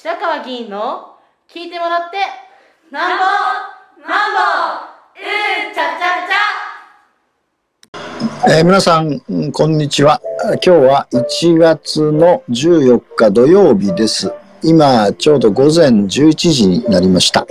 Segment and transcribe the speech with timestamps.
[0.00, 1.16] 白川議員の
[1.52, 2.18] 聞いてもらって
[2.92, 3.24] なんぼ
[4.08, 4.38] なんぼ
[5.16, 6.22] うんちゃちゃ
[8.44, 10.20] ちゃ、えー、皆さんこんにちは。
[10.44, 14.32] 今日は1月の14日土曜日です。
[14.62, 17.50] 今ちょうど午前11時になりました、まあ、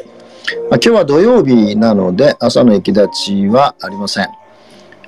[0.76, 4.28] 今日は土曜日なので朝の駅立ちはありません、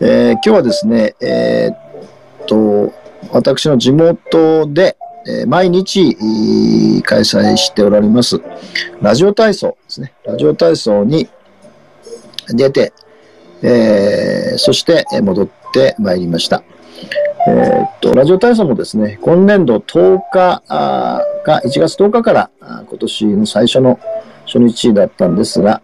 [0.02, 2.94] えー、今日はですねえー、っと
[3.32, 4.98] 私の地元で
[5.42, 6.16] え毎日
[7.04, 8.42] 開催しておられます、
[9.02, 10.14] ラジオ体操ですね。
[10.26, 11.30] ラジオ体操に
[12.48, 12.94] 出て、
[13.62, 16.64] えー、そして戻ってまいりました。
[17.48, 24.00] えー、っと、ラジオ体操もですね、今年度10日が、1月10日から今年の最初の
[24.46, 25.82] 初日だったんですが、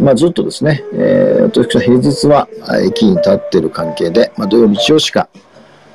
[0.00, 2.48] まあ、ずっとですね、えー、私は平日は
[2.84, 5.28] 駅に立っている関係で、まあ、土曜日曜しか、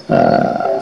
[0.10, 0.77] あ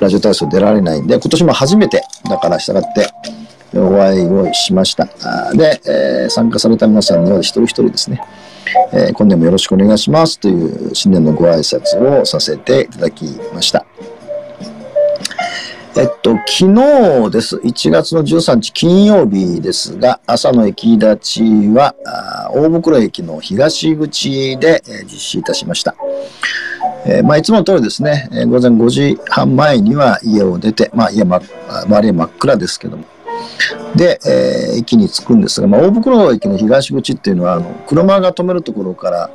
[0.00, 5.06] ラジオ体操出られないんで、今年も初めてだから従ってお会いをしました。
[5.54, 8.20] で、えー、参加された皆さんには一人一人ですね、
[8.92, 13.84] えー、今年もよろしくお願いしますという新年のご挨拶をさせていただきました。
[15.96, 17.56] えっと、昨日です。
[17.56, 21.42] 1月の13日金曜日ですが、朝の駅立ち
[21.74, 21.96] は、
[22.54, 25.96] 大袋駅の東口で、えー、実施いたしました。
[27.06, 31.40] えー、まあ、いつも通りですね、えー、午前5時半前には家を出て、まあ、家、ま、
[31.86, 33.04] 周りは真っ暗ですけども、
[33.96, 39.30] で、えー、駅に着くんですが、まあ、大袋駅の東口っていうのは、あの車が止めるところから、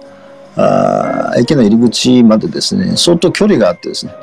[0.57, 4.13] あ駅の入り口までですね、相当距離があってですね、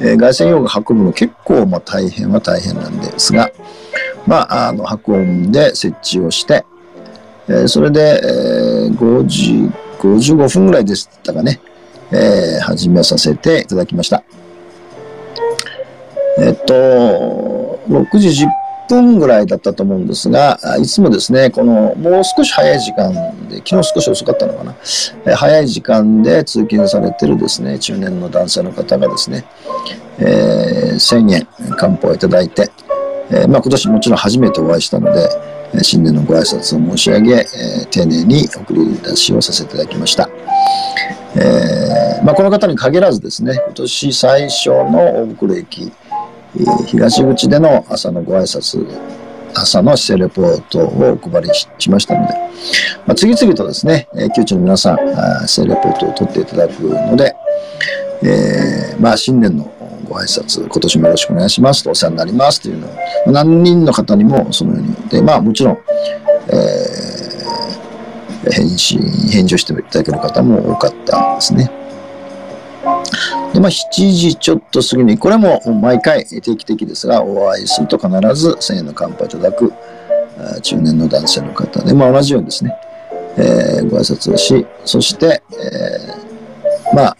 [0.00, 3.50] えー、外線用が運ぶの結構、まあ、大変は大変なんですが、
[4.26, 6.64] まあ、あの、運んで設置をして、
[7.48, 11.60] えー、それで、えー、5時55分ぐらいでしたかね、
[12.12, 14.22] えー、始めさせていただきました。
[16.38, 18.48] えっと、6時10
[18.88, 23.12] 分ぐらいだったと思うんですが、いつもですね、この、もう少し早い時間
[23.48, 24.74] で、昨日少し遅かったのかな、
[25.26, 29.44] え早い時間で通勤されてるですね、中年の男性の方がですね、
[30.18, 31.46] えー、1000円、
[31.76, 32.70] 漢方をいただいて、
[33.30, 35.28] えー、まあ今年もちろん初めてお会いしたので、
[35.82, 40.28] 新年のご挨拶を申し上げ、えー、丁寧に送り出しをさせていただきました。
[41.34, 41.81] えー、
[42.24, 45.92] まあ、この方に限らずですね、今年最初の大袋駅、
[46.86, 48.86] 東口での朝のご挨拶、
[49.54, 52.34] 朝の姿勢レポートをお配りしましたので、
[53.06, 54.98] まあ、次々とですね、旧知の皆さん、
[55.46, 57.34] 姿勢レポートを取っていただくので、
[58.22, 59.64] えー、まあ、新年の
[60.08, 62.90] ご挨拶、今年もよろしくお願いしますと、お世話になりますというのを、
[63.26, 65.78] 何人の方にもそのように、で、まあ、もちろん、
[66.48, 67.02] えー
[68.50, 69.00] 返信、
[69.30, 71.70] 返事をしていただける方も多かったんですね。
[73.52, 79.72] で、まあ、7時ちょっと過ぎに、これも毎回定期的ですが、お会いすると必ず1000円の乾杯いただく
[80.62, 82.74] 中年の男性の方で、まあ、同じようにですね、
[83.36, 87.16] えー、ご挨拶をし、そして、えー、まあ、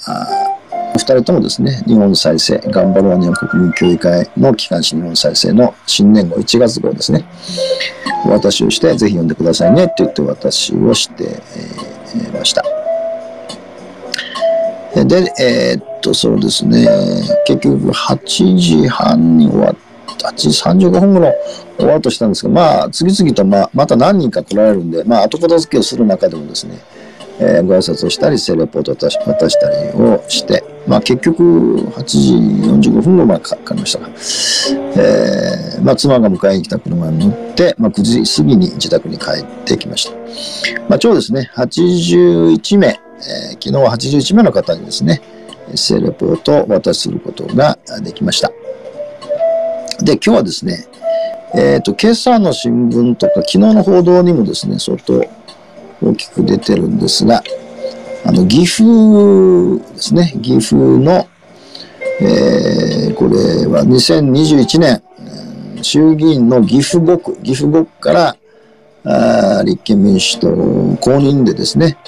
[0.95, 7.25] お二人ともですね、日本再生、頑張ろう日本国民協議会の機関紙日本再生の新年号1月号ですね、
[8.27, 12.82] お渡しをして、ぜひ読んでくださいねって言ってお渡しをして、えー、ました。
[14.95, 16.87] で、えー、っと、そうですね、
[17.47, 19.93] 結局8時半に終わって、
[20.23, 20.49] 8時
[20.89, 21.35] 35分頃
[21.77, 26.79] 終わろうとしたんですが、まあ、次々とまあまた何人か来られるんで、まあ、後片付けをする中でもですね、
[27.41, 32.35] えー、ご挨拶をしたり、セレポートを渡したりをして、まあ結局8時
[32.91, 34.09] 45分後までかかりましたが、
[34.97, 40.13] えー、まあ妻が迎えに来た車に乗って、まあ9時過ぎに自宅に帰ってきました。
[40.89, 45.21] まあ今日ですね、81名、え、昨日は81名の方にですね、
[45.69, 48.51] エッセイレポートをお渡しすることができました。
[50.03, 50.87] で、今日はですね、
[51.55, 55.25] えっ、ー、と、今朝の新聞とか昨日の報道にもですね、相当
[56.03, 57.43] 大きく出てるんですが、
[58.25, 61.27] あの、岐阜ですね、岐阜の、
[62.21, 65.03] えー、これは2021年、
[65.83, 68.37] 衆議院の岐阜5区、岐阜5区から
[69.05, 70.49] あ立憲民主党
[71.01, 71.99] 公認でですね、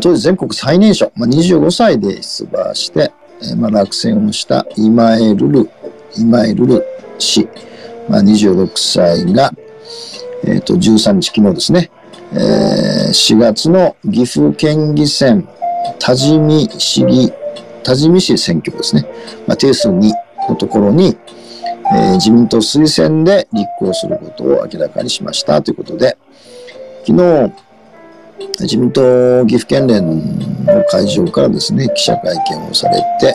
[0.00, 3.12] 当時全国最年少、まあ、25歳で出馬して、
[3.42, 5.70] えー、まあ、落選をした今江ルル、
[6.18, 6.84] 今江ルル
[7.18, 7.48] 氏、
[8.08, 9.52] まあ、26歳が、
[10.44, 11.90] えっ、ー、と、13日昨日ですね、
[12.32, 15.48] えー、4月の岐阜県議選
[15.98, 17.32] 多治見市議、
[17.82, 19.06] 多治見市選挙ですね。
[19.46, 20.12] まあ、定数2
[20.48, 21.16] のところに、
[21.94, 26.16] えー、自民党推薦で立候補することを明らかにしましたということで、
[27.06, 27.52] 昨日、
[28.60, 33.34] 自民党岐阜県連の会場からですね、記者会見をされて、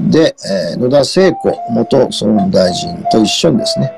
[0.00, 0.36] で、
[0.72, 3.92] え、野田聖子元総務大臣と一緒にですね、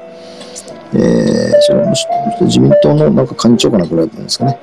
[0.94, 1.94] えー、それも
[2.40, 4.58] 自民党のなんか幹事長かなくらいなんですかね、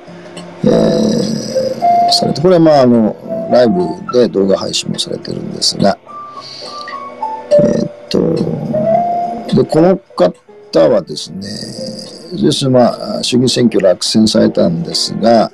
[0.64, 3.14] えー、されて、これはまああの、
[3.50, 5.96] ライブで動画配信もされてるんですが、
[7.52, 10.32] えー、っと、で、この方
[10.80, 11.40] はですね、
[12.42, 15.50] ですまあ、衆議院選挙落選されたんですが、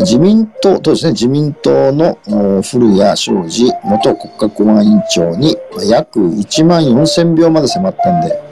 [0.00, 2.18] 自民党、とですね、自民党の
[2.62, 3.16] 古谷昌
[3.48, 5.56] 司元国家公安委員長に
[5.88, 8.42] 約1万4000票まで迫ったんで、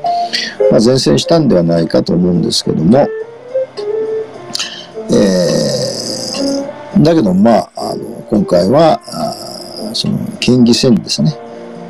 [0.70, 3.08] まあ、前線したんではないかと思うんですけども、
[5.10, 11.34] えー、だけど、まあ、あの今回は、あその県議選ですね、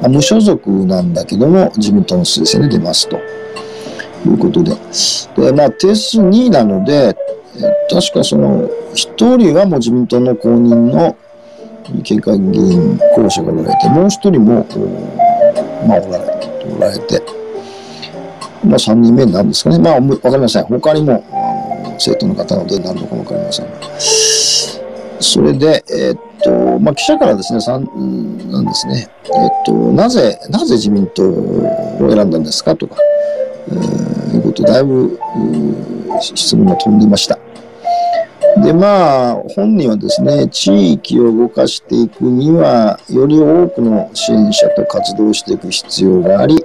[0.09, 3.19] 無所属なんだけども、自民党の推薦で出ますと。
[4.27, 4.73] いうことで、
[5.37, 7.17] でまあ、定数2位なので、
[7.91, 11.17] 確かその、一人はもう自民党の公認の
[12.03, 14.67] 県会議員候補者がおられて、もう一人も、
[15.87, 16.41] まあ、おられ
[16.77, 17.23] おられて、
[18.65, 19.79] まあ、3人目なんですかね。
[19.79, 20.65] まあ、わかりません。
[20.65, 21.25] 他にも、
[21.99, 23.67] 生徒の方のでなるのかわかりません。
[25.21, 27.85] それで、えー、っと、まあ、記者からですね、三
[28.51, 32.97] なんですね、えー、っと、なぜ、なぜ自民党を選んだんですかとか、
[34.51, 35.19] ことだいぶ、
[36.21, 37.39] 質問が飛んでました。
[38.63, 46.65] で、まあ、本人はですね、地域を動かしていくには、より多くの支援者と活動していく必要があり、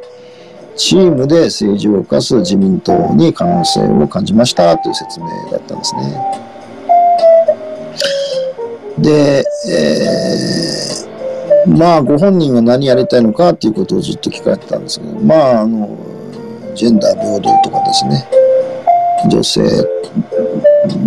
[0.76, 6.46] チームで政治を動かす自民党に可能性を感じましたという説明だったんですね。
[8.98, 16.15] で、えー、まあ、ご本人は何やりたいのかっていうことをずっと聞かれてたんですけど、まあ、あの、
[16.76, 18.28] ジェンダー平等とかですね、
[19.30, 19.62] 女性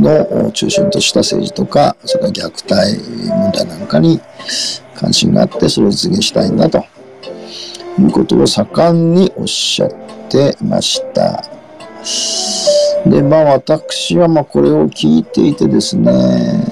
[0.01, 4.21] の中心とした政治とか、それから虐待問題なんかに
[4.95, 6.85] 関心があって、それを実現したいんだと
[7.99, 9.91] いうことを盛んにおっしゃっ
[10.29, 11.45] てました。
[13.07, 16.65] で、まあ私はまあこれを聞いていてですね、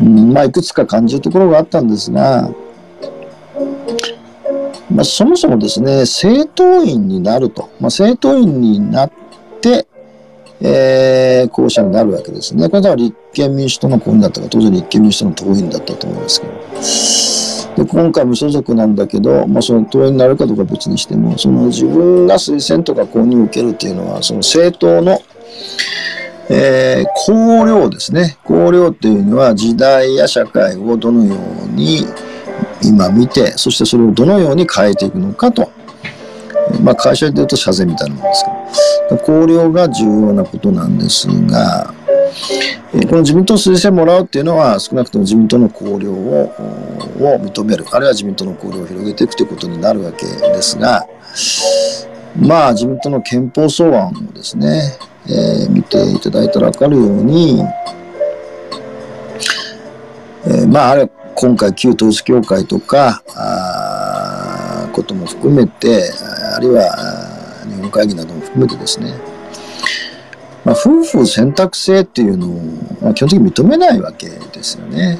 [0.00, 2.50] うん、まあいくつか感じるところがあったんですが、
[4.96, 9.12] まあ、そもそもですね、政党員になると、まあ、政党員になっ
[9.60, 9.86] て、
[10.62, 12.70] えー、候補者になるわけですね。
[12.70, 16.40] これは立憲民主党の党員だったか、当然立憲民主党の党員だったと思います
[17.74, 17.84] けど。
[17.84, 25.20] で、今回無所属なんだけど、まあ、その党員になるかどうか別にしても、その自分が推薦とか公認を受けるっていうのは、その政党の、
[26.48, 28.38] えー、綱領ですね。
[28.46, 32.06] 綱領っていうのは時代や社会をどのように
[32.82, 35.70] 今見て、そしてそれをどのように変えていくのかと。
[36.82, 38.44] まあ会社で言うと社税みたいなものです
[39.08, 41.94] けど、綱領が重要なことなんですが、
[43.08, 46.52] この自民党推薦もらうっていうのは少なくとも自民党の綱領を
[47.20, 51.06] を認める、あるいは自民党の綱領を広げていくということになるわけですが、
[52.38, 54.98] まあ自民党の憲法草案をですね、
[55.28, 57.62] えー、見ていただいたらわかるように、
[60.46, 66.10] えー、まああれ今回旧統一教会とか、あことも含めて、
[66.56, 66.96] あるいは
[67.68, 69.12] 日本会議なども含めてですね、
[70.64, 72.58] まあ、夫婦選択制っていうのを、
[73.02, 75.18] ま、基本的に認めないわけですよね。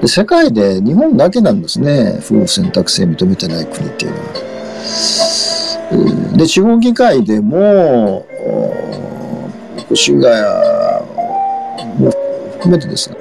[0.00, 4.22] で世界で日本だけなんですね、夫婦選択制認めてない国っていうのは。
[6.36, 8.24] で、地方議会でも、
[9.90, 10.24] 越谷
[11.98, 12.12] も
[12.52, 13.16] 含めてですね、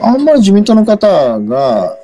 [0.00, 1.96] あんまり自民党の方が、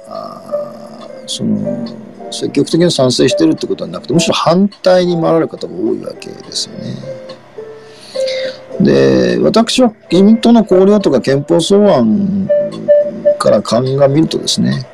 [1.26, 1.86] その、
[2.30, 6.96] 積極的に賛成してるってことはなくて、むしろ反対に回られる方が多いわけですよね。
[8.80, 12.48] で、私は自民党の綱領とか憲法草案
[13.38, 14.84] から鑑みるとですね、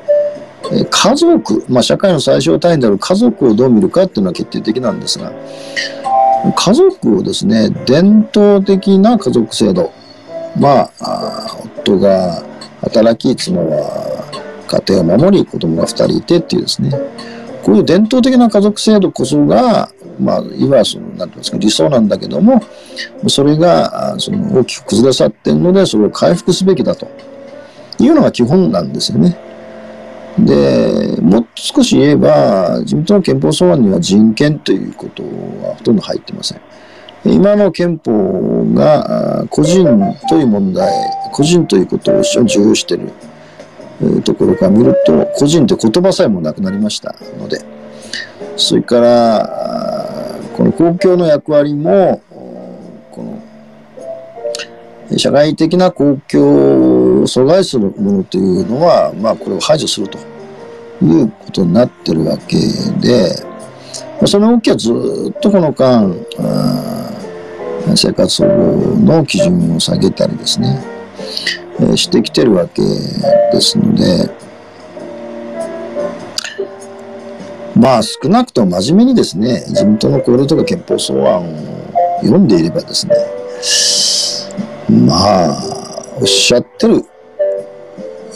[0.90, 5.32] 家族、まあ、社会の最小単位である家族をどう見るかっていうのは決定的なんですが、
[6.54, 9.90] 家族をですね、伝統的な家族制度、
[10.58, 12.44] まあ、夫が
[12.82, 14.24] 働き、妻は
[14.66, 16.90] 家庭を守り、子供が2人いてっていうですね、
[17.62, 22.62] こういう伝統的な家族制度こそが、まあ、いわゆるその、なんていうんですか、理想なんだけども、
[23.28, 27.08] それが、その、大きく崩れ去っているので、それを回復すべきだと
[27.98, 29.36] いうのが基本なんですよね。
[30.38, 36.60] で、もっと少し言えば、自民党の憲法草案には人権ということはほとんど入ってません。
[37.24, 39.84] 今の憲法が個人
[40.28, 40.88] という問題、
[41.32, 47.14] 個人ということを非常に重要しているところから見ると、個人という言葉さえもなくなりました。
[47.38, 47.60] ので、
[48.56, 52.20] それから、この公共の役割も、
[53.10, 60.18] この、社会的な公共を阻害するものというのは、まあ、これを排除すると
[61.02, 62.56] いうことになってるわけ
[63.00, 63.34] で、
[64.26, 64.90] その動きはず
[65.30, 66.14] っとこの間、
[67.96, 70.78] 生活保護の基準を下げたりですね、
[71.80, 74.30] え、してきてるわけですので、
[77.76, 83.14] まあ少なくとも真面目にですね、自民党の公領とか憲法草案を読んでいればですね、
[85.06, 87.04] まあ、おっしゃってる、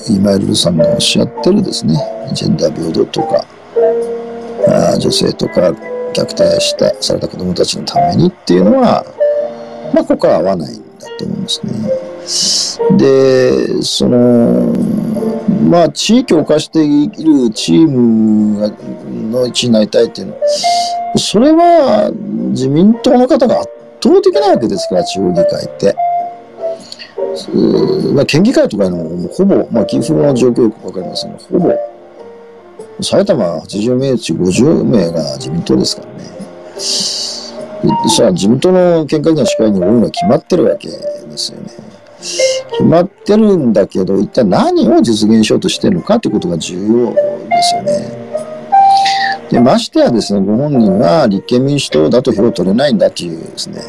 [0.09, 1.95] 今井ルルさんがおっしゃってるですね、
[2.33, 3.45] ジェンダー平等とか、
[4.69, 5.61] あ女性とか
[6.15, 9.05] 虐待したされた子供たちのためにっていうのは、
[9.93, 12.14] まあ、ここは合わないんだと思いますね。
[12.97, 14.73] で、その、
[15.69, 18.69] まあ、地域を犯しているチーム
[19.31, 20.41] の一位になりたいっていうのは、
[21.17, 22.11] それは
[22.51, 23.69] 自民党の方が圧
[24.03, 25.97] 倒的なわけですから、地方議会って。
[28.15, 31.75] まあ、県議会とかのもほぼ、まあ、寄付の状況よくわかりますが、ほぼ、
[33.03, 36.25] 埼玉80名中50名が自民党ですからね。
[38.09, 40.97] さあ、自民党の県会議の司会に多いのは決まってるわけで
[41.37, 41.94] すよね。
[42.25, 48.25] 決まってるんだけど、一体何を実現しようとしてるのかということが重要ですよね。
[49.51, 53.83] で、ましてやですね、ご本人は立憲民主党だと票を取れないんだというですね、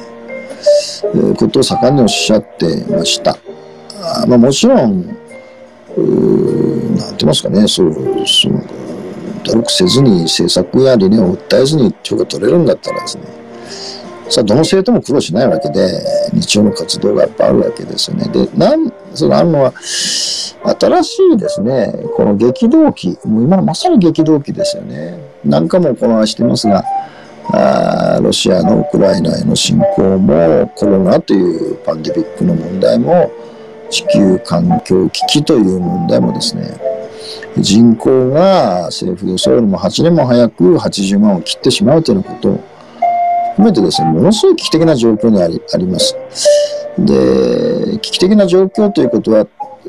[1.16, 3.38] え、ことを盛んにおっしゃってました。
[4.02, 5.16] あまあ、もちろん、なん
[5.96, 7.94] て言いますかね、そう、
[8.28, 8.62] その、
[9.46, 13.24] 努力せずに政策や理念を訴えずに票が取れるんだったらですね、
[14.30, 15.88] さあ、どの政党も苦労しないわけで、
[16.34, 18.28] 日曜の活動がやっぱあるわけですよね。
[18.30, 25.20] で、なん、そのあるのは、新しいですね、この激動期、もう今まさに激動期ですよね。
[25.44, 26.84] 何回もこのしてますが、
[27.54, 33.32] あロシアのウクライナへの侵攻も、コロナというパンデミックの問題も、
[33.92, 36.76] 地球環境危機という問題もですね、
[37.58, 42.60] 人口が政府予想よりも8年も早く80万を切ってしまうということ
[43.56, 46.16] 含めてですね、ものすごい危機的な状況にありあります。
[47.00, 49.48] で、危機的な状況ということは、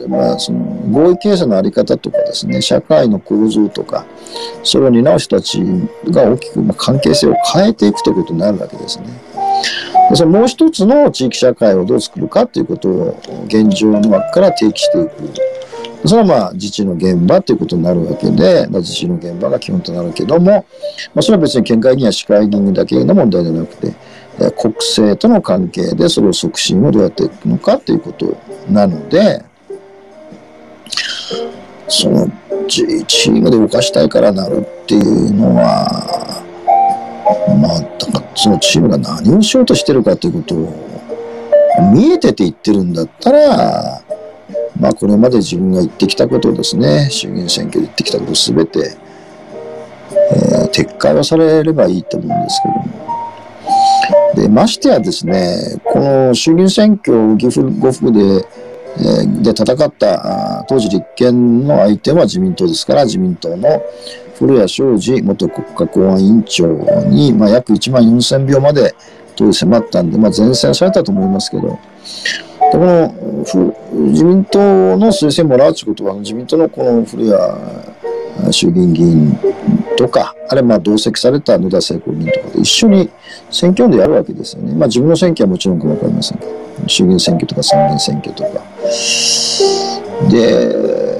[0.08, 0.58] まあ、その
[0.90, 4.06] 合意形成のあり方とかですね、社会の構造とか、
[4.62, 5.60] それを担う人たち
[6.10, 9.06] が大きく、ま、関係性を変えていくということになるわけですね。
[10.10, 15.10] でそのもう一つの地域社会をどう作るかということを現状の枠から提起していく。
[16.06, 20.66] それはまあ自治の現場ということになるわけで、まあ自治の現場が基本となるけども、
[21.14, 23.94] まあ、それは別に県会議員や市会議員だけの問題じゃなくて、
[24.56, 28.36] 国政との関係でそれを促進をどうやっていくのかということ
[28.70, 29.44] なので、
[31.88, 32.30] その
[32.68, 36.44] チームで動かしたいからなるっていうのは、
[37.60, 40.96] まあ、だからそのチームが何をしようとしてるかということを
[41.92, 44.02] 見えてて言ってるんだったら、
[44.80, 48.96] まあこれまで自分が言ってきたことをですね、衆議院選挙で言ってきたことすべて、
[50.32, 53.06] えー、撤回はされればいいと思うんですけども。
[54.34, 58.46] で、ましてやですね、この衆議院選挙を、岐阜5府で、
[58.98, 63.82] え、で戦った当時立憲の相手は自民党ですから、自民党の
[64.38, 66.66] 古谷昌司元国家公安委員長
[67.08, 68.94] に、まあ、約1万4000票まで
[69.34, 71.78] 当時迫ったんで、まあ、前線されたと思いますけど、
[72.72, 73.14] この
[74.08, 74.58] 自民党
[74.96, 79.38] の推薦もらうということは、自民党のこの古谷衆議院議員
[79.96, 83.10] とか、あるいはまあ同席された野田聖子議員とかで一緒に
[83.50, 84.74] 選挙でやるわけですよね。
[84.74, 86.52] まあ自分の選挙はもちろんかもわかりませんけど、
[86.86, 88.48] 衆議院選挙とか参議院選挙とか。
[90.30, 91.16] で、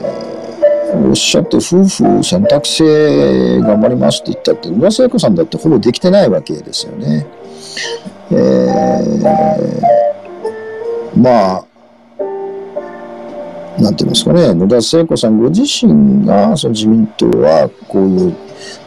[1.08, 7.26] おっしゃって夫婦選択制頑張りますって言ったって野田聖子さんだってほぼできてないわけですよね。
[8.30, 10.05] えー、
[11.16, 11.64] まあ
[13.80, 18.36] なんて言いますかね、野田聖子さんご自身が、その自民党はこういう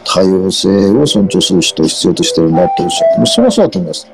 [0.04, 4.08] 多様性を尊重する人を必要としてるなっておっしゃって、それはそうだと思います。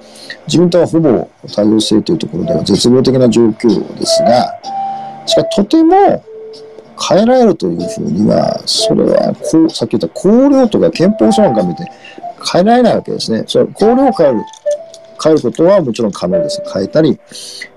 [0.47, 4.55] 自民党はほぼ多様性というところでは絶望的な状況ですが、
[5.25, 6.23] しかとても
[7.09, 11.91] 変えられるというふうには、それはこう、さっき言った綱領とか憲法草案から見て
[12.53, 13.45] 変えられないわけですね。
[13.47, 14.41] それ綱領を変える。
[15.27, 16.63] 変えることはもちろん可能です。
[16.73, 17.19] 変えたり、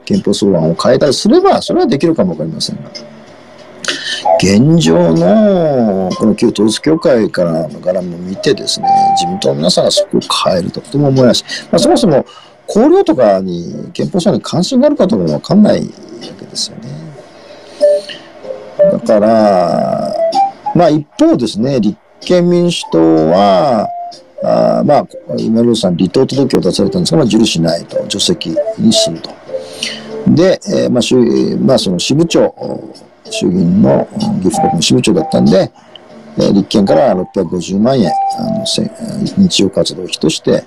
[0.05, 2.91] 憲法草案を変えたりすれば、それはできるかもわかりませんが。
[4.41, 12.25] 現状のこの旧統一教会からの絡みを見てですね、自民党の皆さんがそこを変えるととても思えないし、まあ、そもそも
[12.67, 15.85] 綱領とかに憲法書に関心があるかどうかもわかんないわ
[16.39, 16.89] けですよね。
[18.91, 20.15] だから、
[20.75, 22.99] まあ一方ですね、立憲民主党
[23.31, 23.87] は、
[24.43, 29.31] あまあ、今村さん、離党届を出されたんですが、まあ、受理しないと、除籍にすると。
[30.27, 31.15] で、えー、まあ、衆
[31.57, 32.53] まあ、その支部長、
[33.29, 34.07] 衆議院の
[34.41, 35.71] 岐阜国の支部長だったんで、
[36.37, 38.89] えー立憲から650万円、あの、せ
[39.37, 40.63] 日常活動費として、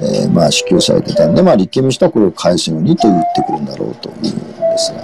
[0.00, 5.00] えーまあ、支給されてたんで、まあ、立憲民主党はこれを返すようにと言ってくるんだろうというんですが。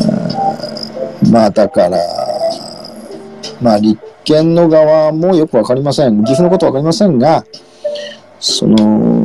[0.00, 0.28] あ
[1.30, 1.98] まあ、だから、
[3.62, 6.22] まあ、立県の側もよく分かりません。
[6.22, 7.46] 岐阜のこと分かりませんが、
[8.38, 9.17] その、